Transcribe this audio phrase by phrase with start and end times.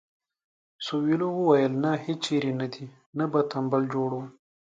[0.85, 2.85] سویلو وویل نه هیچېرې نه دې
[3.17, 4.23] نه به تمبل جوړوو.